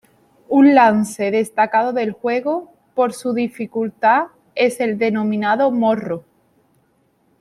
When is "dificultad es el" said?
3.35-4.97